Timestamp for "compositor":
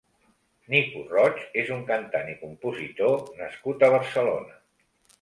2.41-3.23